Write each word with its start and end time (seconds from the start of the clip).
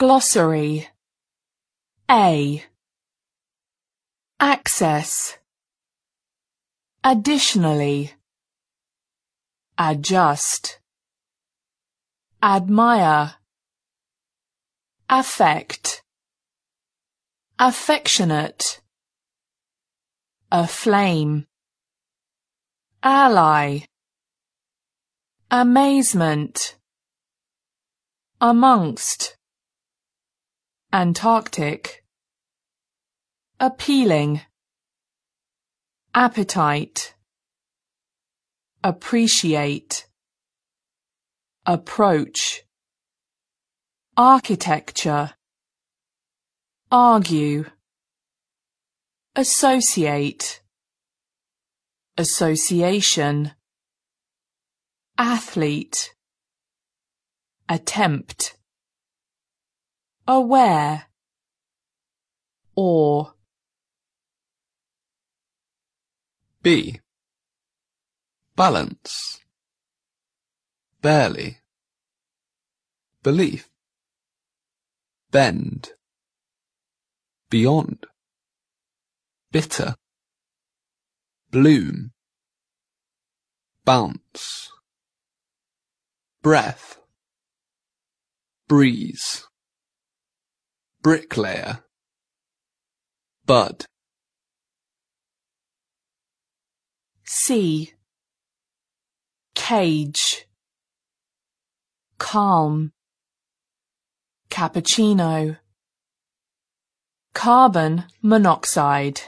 Glossary. 0.00 0.88
A. 2.10 2.64
Access. 4.40 5.36
Additionally. 7.04 8.14
Adjust. 9.76 10.80
Admire. 12.42 13.34
Affect. 15.10 16.02
Affectionate. 17.58 18.80
Aflame. 20.50 21.44
Ally. 23.02 23.80
Amazement. 25.50 26.78
Amongst 28.40 29.36
Antarctic. 30.92 32.02
Appealing. 33.60 34.40
Appetite. 36.12 37.14
Appreciate. 38.82 40.08
Approach. 41.64 42.62
Architecture. 44.16 45.34
Argue. 46.90 47.66
Associate. 49.36 50.60
Association. 52.18 53.52
Athlete. 55.16 56.14
Attempt 57.68 58.56
Aware. 60.30 61.06
Or. 62.76 63.34
B. 66.62 67.00
Balance. 68.54 69.40
Barely. 71.02 71.58
Belief. 73.24 73.68
Bend. 75.32 75.94
Beyond. 77.48 78.06
Bitter. 79.50 79.96
Bloom. 81.50 82.12
Bounce. 83.84 84.70
Breath. 86.40 87.00
Breeze 88.68 89.49
Bricklayer 91.02 91.82
Bud. 93.46 93.86
C. 97.24 97.94
Cage. 99.54 100.46
Calm. 102.18 102.92
Cappuccino. 104.50 105.56
Carbon 107.32 108.04
monoxide. 108.20 109.22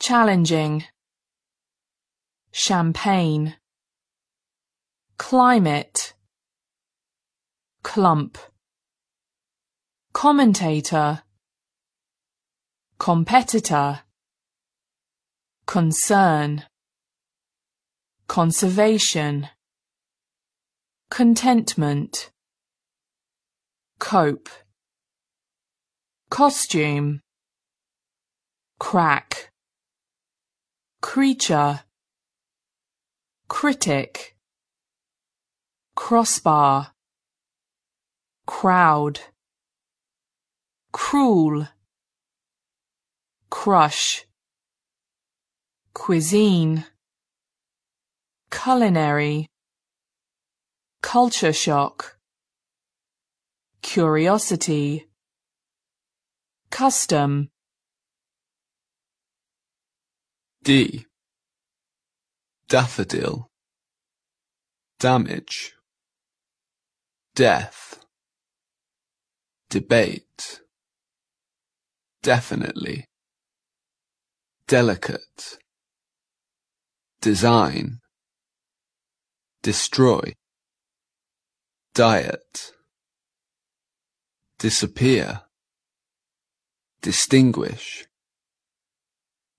Challenging. 0.00 0.84
Champagne. 2.52 3.56
Climate. 5.18 6.14
Clump 7.82 8.38
Commentator 10.14 11.22
Competitor 12.98 14.00
Concern 15.66 16.62
Conservation 18.28 19.48
Contentment 21.10 22.30
Cope 23.98 24.48
Costume 26.30 27.20
Crack 28.78 29.50
Creature 31.02 31.80
Critic 33.48 34.36
Crossbar 35.96 36.92
Crowd 38.46 39.20
Cruel. 40.94 41.66
Crush. 43.50 44.24
Cuisine. 45.92 46.84
Culinary. 48.48 49.48
Culture 51.02 51.52
shock. 51.52 52.16
Curiosity. 53.82 55.08
Custom. 56.70 57.50
D. 60.62 61.06
Daffodil. 62.68 63.50
Damage. 65.00 65.74
Death. 67.34 67.98
Debate 69.68 70.60
Definitely 72.24 73.04
Delicate. 74.66 75.58
Design. 77.20 77.98
Destroy. 79.62 80.32
Diet. 81.94 82.72
Disappear. 84.58 85.42
Distinguish. 87.02 88.06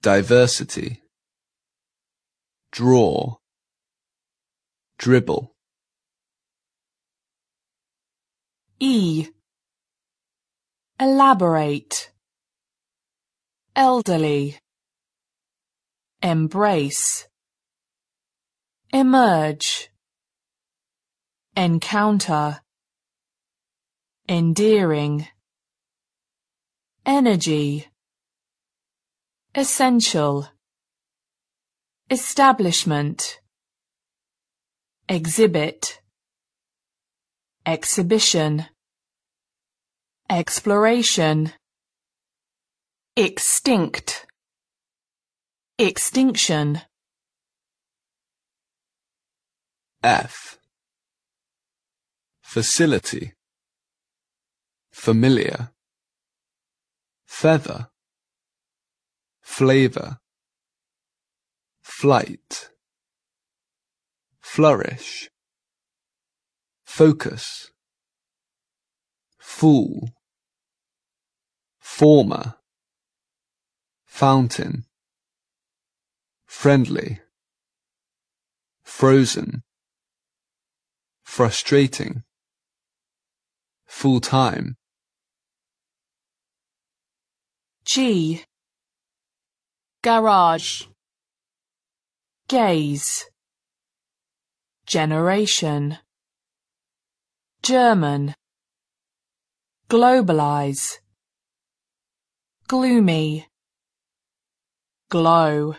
Diversity. 0.01 1.03
Draw. 2.71 3.35
Dribble. 4.97 5.51
E. 8.79 9.27
Elaborate 10.99 12.09
Elderly. 13.77 14.57
Embrace. 16.21 17.27
Emerge. 18.93 19.89
Encounter. 21.57 22.61
Endearing. 24.29 25.27
Energy. 27.05 27.87
Essential. 29.53 30.47
Establishment. 32.09 33.41
Exhibit. 35.09 35.99
Exhibition. 37.65 38.67
Exploration 40.29 41.51
Extinct. 43.17 44.25
Extinction. 45.79 46.81
F. 50.03 50.57
Facility. 52.41 53.31
Familiar. 54.91 55.69
Feather. 57.25 57.87
Flavor. 59.41 60.17
Flight. 61.83 62.69
Flourish. 64.41 65.29
Focus. 66.85 67.71
Fool. 69.39 70.09
Former 71.79 72.55
Fountain 74.15 74.85
Friendly 76.45 77.19
Frozen 78.85 79.61
Frustrating 81.25 82.23
Full 83.87 84.21
time 84.21 84.77
G. 87.83 88.45
Garage. 90.01 90.83
Gaze. 92.47 93.25
Generation. 94.85 95.97
German. 97.61 98.33
Globalize, 99.89 100.99
gloomy, 102.69 103.47
glow, 105.09 105.75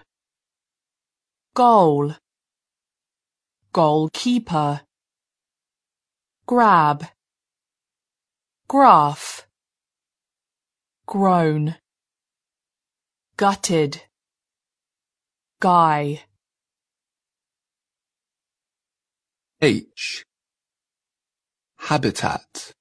goal, 1.55 2.14
goalkeeper, 3.73 4.82
grab, 6.46 7.06
graph, 8.69 9.46
grown, 11.06 11.76
gutted, 13.37 14.02
guy. 15.61 16.23
H. 19.61 20.25
Habitat. 21.78 22.73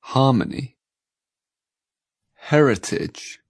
Harmony. 0.00 0.76
Heritage. 2.34 3.40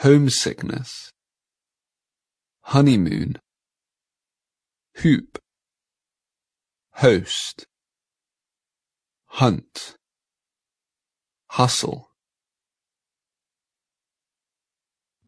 Homesickness. 0.00 1.12
Honeymoon. 2.62 3.36
Hoop. 5.02 5.38
Host. 6.94 7.66
Hunt. 9.26 9.96
Hustle. 11.50 12.08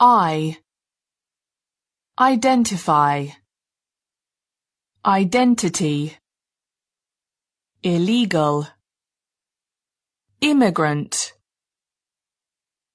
I 0.01 0.57
identify 2.19 3.27
identity 5.05 6.17
illegal 7.83 8.69
immigrant 10.41 11.35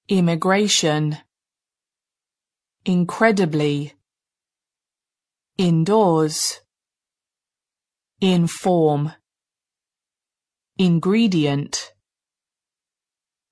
immigration 0.10 1.20
incredibly. 2.88 3.94
Indoors. 5.58 6.62
Inform. 8.22 9.12
Ingredient. 10.78 11.92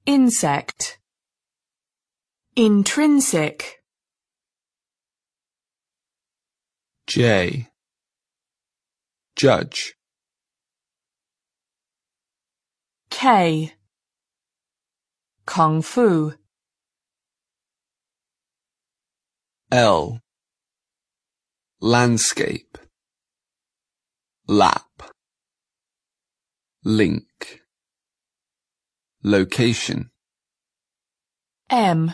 Insect. 0.06 1.00
Intrinsic. 2.56 3.84
J. 7.08 7.68
Judge. 9.36 9.96
K. 13.10 13.74
Kung 15.46 15.82
Fu 15.82 16.36
L. 19.76 20.22
Landscape. 21.82 22.78
Lap. 24.48 25.12
Link. 26.86 27.62
Location. 29.22 30.12
M 31.70 32.14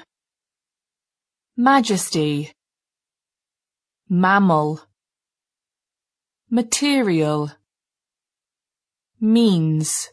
Majesty 1.55 2.51
Mammal 4.09 4.81
Material 6.49 7.51
Means 9.19 10.09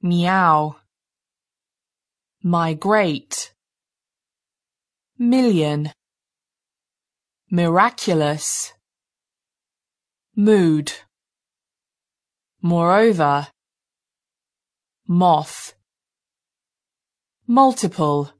Meow 0.00 0.76
Migrate 2.42 3.52
Million 5.22 5.92
Miraculous 7.48 8.72
Mood 10.34 10.92
Moreover 12.60 13.46
Moth 15.06 15.74
Multiple 17.46 18.32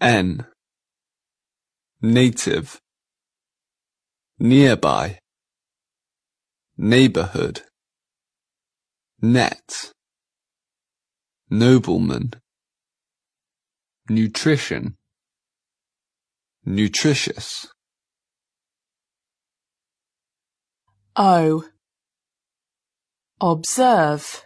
N. 0.00 0.46
Native. 2.00 2.80
Nearby. 4.38 5.18
Neighborhood. 6.78 7.60
Net. 9.20 9.92
Nobleman. 11.50 12.32
Nutrition. 14.12 14.94
Nutritious. 16.66 17.66
O 21.16 21.64
Observe 23.40 24.44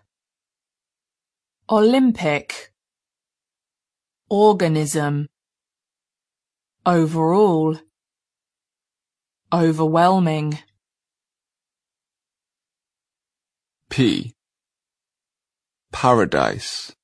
Olympic 1.68 2.70
Organism 4.30 5.26
Overall 6.86 7.80
Overwhelming 9.52 10.60
P. 13.90 14.32
Paradise. 15.90 16.94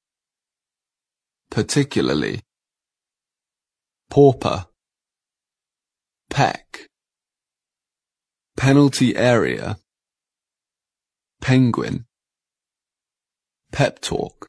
Particularly. 1.51 2.43
Pauper. 4.13 4.67
Peck. 6.29 6.87
Penalty 8.59 9.17
area. 9.17 9.79
Penguin. 11.41 12.05
Pep 13.73 14.03
talk. 14.03 14.49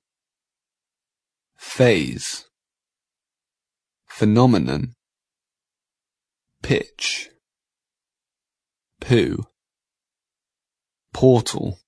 Phase. 1.56 2.44
Phenomenon. 4.10 4.96
Pitch. 6.62 7.30
Poo. 9.00 9.46
Portal. 11.14 11.80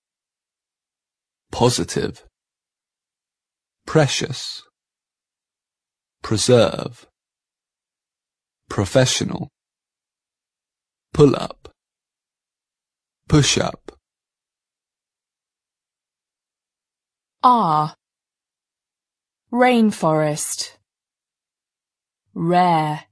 Positive. 1.52 2.24
Precious. 3.86 4.64
Preserve. 6.22 7.06
Professional. 8.76 9.48
Pull 11.14 11.34
up. 11.34 11.70
Push 13.30 13.58
up. 13.58 13.94
R 17.42 17.96
Rainforest. 19.50 20.72
Rare. 22.34 23.06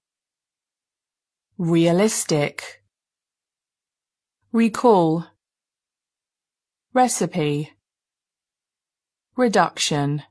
Realistic. 1.58 2.84
Recall. 4.51 5.27
Recipe. 6.93 7.72
Reduction. 9.38 10.24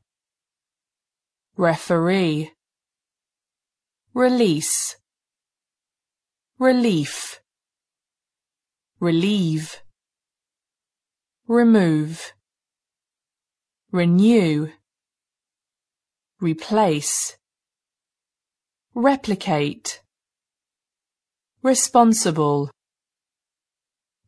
Referee. 1.57 2.53
Release 4.12 4.97
Relief. 6.62 7.40
Relieve. 9.00 9.83
Remove. 11.49 12.35
Renew. 13.90 14.71
Replace. 16.40 17.37
Replicate. 18.95 20.02
Responsible. 21.64 22.71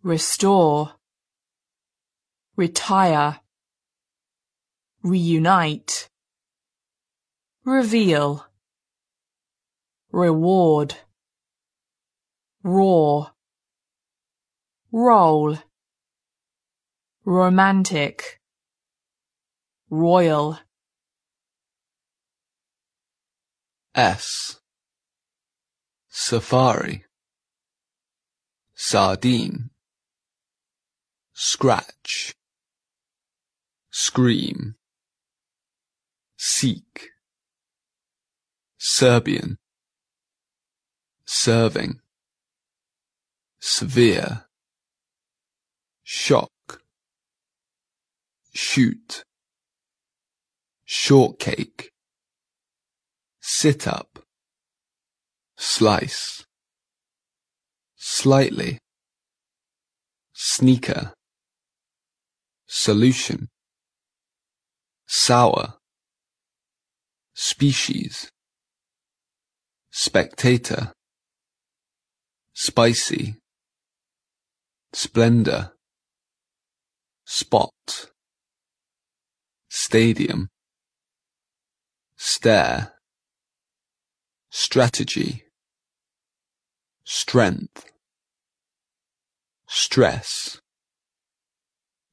Restore. 0.02 0.94
Retire. 2.56 3.38
Reunite. 5.04 6.08
Reveal. 7.64 8.44
Reward 10.10 10.96
Raw 12.64 13.26
Roll 14.90 15.58
Romantic 17.24 18.40
Royal 19.90 20.58
S. 23.94 24.60
Safari. 26.08 27.04
Sardine. 28.74 29.70
Scratch, 31.36 32.36
scream, 33.90 34.76
seek, 36.36 37.10
Serbian, 38.78 39.58
serving, 41.26 42.00
severe, 43.66 44.44
shock, 46.02 46.50
shoot, 48.52 49.22
shortcake, 50.84 51.88
sit 53.40 53.88
up, 53.88 54.18
slice, 55.56 56.44
slightly, 57.96 58.78
sneaker, 60.34 61.14
solution, 62.66 63.48
sour, 65.06 65.78
species, 67.32 68.28
spectator, 69.90 70.92
spicy, 72.52 73.36
splendor, 74.94 75.72
spot, 77.24 78.10
stadium, 79.68 80.48
stare, 82.16 82.92
strategy, 84.50 85.42
strength, 87.04 87.90
stress, 89.66 90.60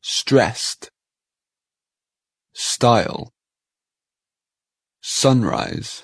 stressed, 0.01 0.89
style, 2.51 3.31
sunrise, 5.01 6.03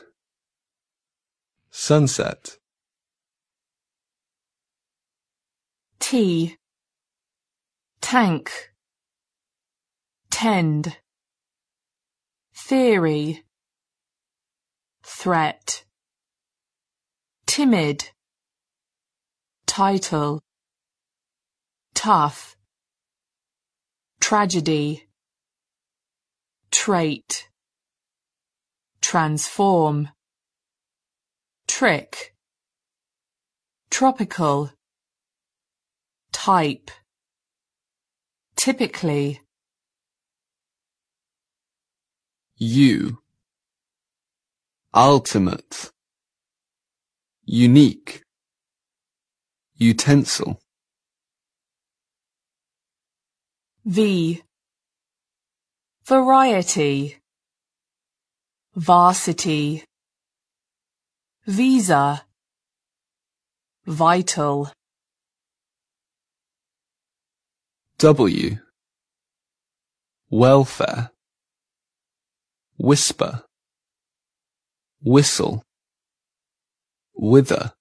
sunset, 1.71 2.57
T. 5.99 6.55
Tank. 8.09 8.71
Tend. 10.31 10.95
Theory. 12.55 13.43
Threat. 15.03 15.83
Timid. 17.47 18.11
Title. 19.65 20.41
Tough. 21.95 22.55
Tragedy. 24.21 25.09
Trait. 26.71 27.49
Transform. 29.01 30.07
Trick. 31.67 32.33
Tropical. 33.89 34.71
Type. 36.31 36.89
Typically. 38.67 39.39
you, 42.57 43.19
ultimate, 44.93 45.89
unique, 47.45 48.23
utensil, 49.79 50.59
V. 53.85 54.43
Variety. 56.05 57.15
Varsity. 58.75 59.85
Visa. 61.45 62.25
Vital. 63.85 64.71
W, 67.99 68.59
welfare, 70.29 71.09
whisper, 72.77 73.43
whistle, 75.01 75.63
wither, 77.15 77.73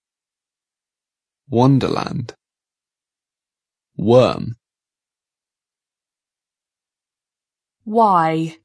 wonderland, 1.51 2.33
worm, 3.99 4.57
Y. 7.85 8.57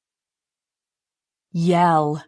Yell. 1.51 2.23